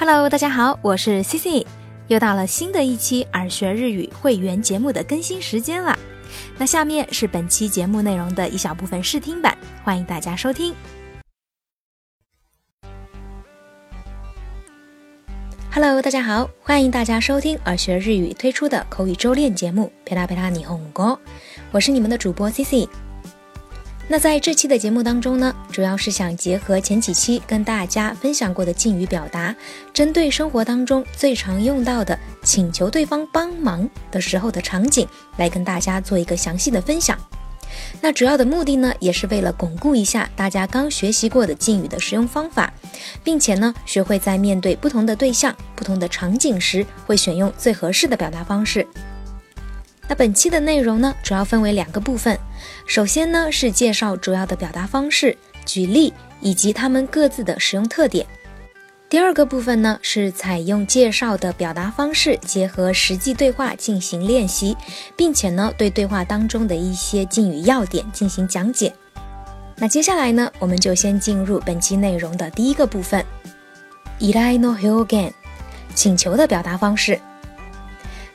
[0.00, 1.66] Hello，大家好，我是 C C，
[2.08, 5.94] 又到了新的一期耳学日语会员节目的更新时间了。
[6.56, 10.74] 那下面是本期节目内容的一小部分试听版，欢迎大家收听。
[15.70, 21.08] Hello，大家好，欢迎大家收听耳学日语推出的口语周练节目《陪啦陪啦霓虹歌》，
[21.72, 22.88] 我是你们的主播 C C。
[24.12, 29.54] 那在这期的节目当中呢，主要是想结合前几期跟大家分享过的敬语表达，
[29.92, 37.16] 针对生活当中最常用到的请求对方帮忙的时候的场景，来跟大家做一个详细的分享。
[38.00, 42.72] 那主要的目的呢，也是为了巩固一下大家刚学习过的敬语的使用方法，
[43.22, 48.84] 并且呢，学会在面对不同的对象、不同的场景时，会选用最合适的表达方式。
[50.10, 52.36] 那本期的内容呢，主要分为两个部分。
[52.84, 58.26] 首先呢，是介绍主要的表达方式、举例以及它们各自的使用特点。
[59.08, 64.76] 第二个部分呢，是采用介绍的表达方式，结合实际对话进行练习，
[65.14, 68.92] 并且呢，对对话当中的一些敬语要点进行讲解。
[69.76, 73.24] 那接下来呢，我们就先进入本期内容的第一个部分。
[74.18, 75.32] 依頼の表現，
[75.94, 77.20] 请求的表达方式。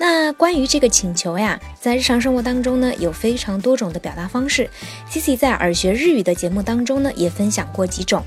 [0.00, 4.70] 那关于这个请求呀，在日常生活当中呢，有非常多种的表达方式。
[5.10, 8.22] Cici 在耳学日语的节目当中呢，也分享过几种。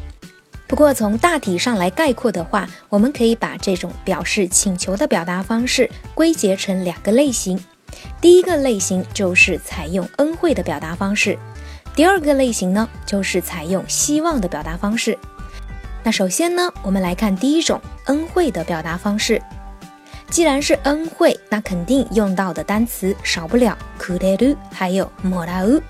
[0.67, 7.57] 不过从大体上来概括的话，我们可以把这种表示请求的表达方式归结成两个类型。
[8.19, 11.37] 第一个类型就是采用恩惠的表达方式，
[11.95, 15.17] 第二个类型呢，就是采用希望的表达方式。
[16.03, 19.41] 那首先呢，我们来看第一种恩惠的表达方式。
[20.30, 25.80] 既然是恩惠，那肯定用到的单词少不了くれる，还有もらう。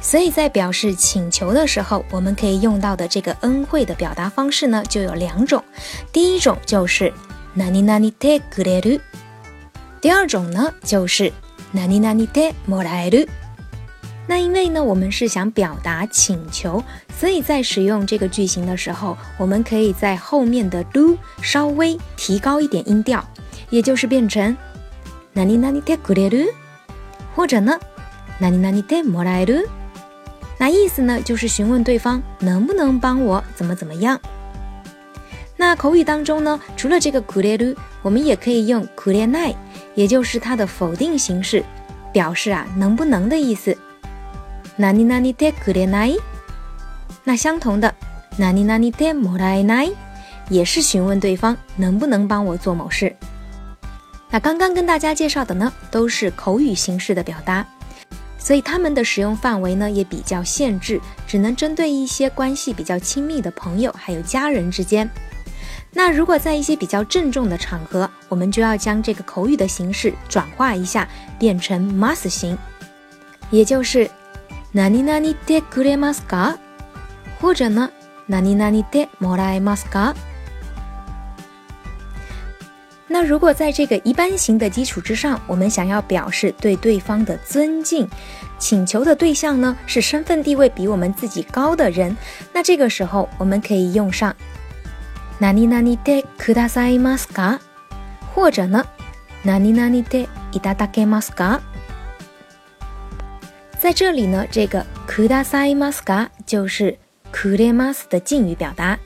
[0.00, 5.64] 所以在表示请求的时候，我们可以用到的这个恩惠的表达方式呢，就有两种。
[6.12, 7.12] 第一种就是
[7.56, 9.00] 何々でくれる，
[10.00, 11.32] 第二种呢就是
[11.72, 13.26] 何々でもらえる。
[14.28, 16.82] 那因为呢，我们是想表达请求，
[17.18, 23.24] 所以在使用这个句型的时候，我们可以在后面的 do 稍微提高一点音调。
[23.71, 24.55] 也就是变成
[25.33, 26.49] 哪里哪里的くれる，
[27.35, 27.79] 或者呢
[28.37, 29.65] 哪里哪里的もらえ。
[30.59, 34.19] 那意思呢，就是询问对方能不能帮我怎么怎么样。
[35.57, 39.55] 那口语当中呢，除了这个くれる，我们也可以用くれない，
[39.95, 41.63] 也就是它的否定形式，
[42.13, 43.75] 表示啊能不能的意思。
[44.75, 46.19] 哪里哪里的くれな。
[47.23, 47.93] 那相同的，
[48.37, 49.93] 哪里哪里的もらえ，
[50.49, 53.15] 也是询问对方能不能帮我做某事。
[54.30, 57.64] 那刚刚跟大家介绍的呢，都是口语形式的表达，
[58.38, 65.08] 所以它们的使用范围呢也比较限制，只能针对一些关系比较亲密的朋友还有家人之间。
[65.92, 71.08] 那如果在一些比较郑重的场合，我们就要将这个口语的形式转化一下，
[71.38, 72.58] 变成 must 型，
[73.50, 74.10] 也就是
[74.74, 76.56] 何々でくれますか，
[77.40, 77.90] 或者呢
[78.28, 80.14] 何々でもらえますか。
[83.20, 88.08] 那如果在这个一般型的基础之上，我们想要表示对对方的尊敬，
[88.58, 92.16] 请求的对象呢是身份地位比我们自己高的人，
[92.52, 94.34] 那这个时候我们可以用上
[95.38, 97.60] 何々でくださいますか，
[98.34, 98.84] 或者呢
[99.44, 101.60] 何々でいただけますか。
[103.78, 106.98] 在这里呢，这个くださいますか就是
[107.30, 108.98] くれます的敬语表达，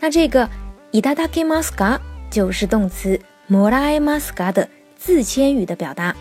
[0.00, 0.48] 那这个
[0.92, 2.00] いただけますか
[2.30, 3.20] 就是动词。
[3.50, 6.14] もらえますか的自谦语的表达。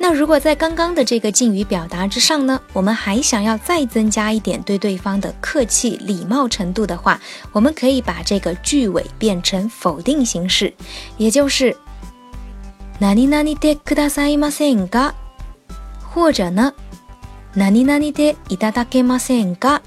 [0.00, 7.20] 那如果在刚刚的这个敬语表达之上呢，我们还想要再增加一点对对方的客气礼貌程度的话，
[7.52, 10.72] 我们可以把这个句尾变成否定形式，
[11.16, 11.76] 也就是
[13.00, 15.14] 何々でくださいませんか，
[16.14, 16.74] 或者呢
[17.54, 19.82] 何々でいただけませんか。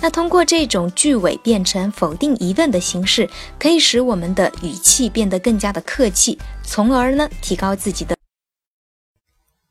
[0.00, 3.28] 那通过这种句尾变成否定疑问的形式，
[3.58, 8.16] 可以使我们的语气变得更加的客气，从而呢提高自己的。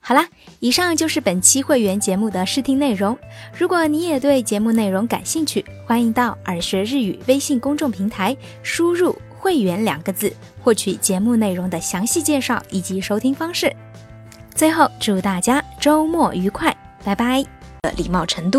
[0.01, 0.27] 好啦，
[0.59, 3.17] 以上就是本期会员节目的试听内容。
[3.57, 10.33] 如果你也对节目内容感兴趣，欢迎到耳学日语微信公众平台输入“会员”两个字，
[10.63, 13.71] 获取节目内容的详细介绍以及收听方式。
[14.55, 17.43] 最后，祝大家周末愉快，拜拜。
[17.81, 18.57] 的礼貌程度。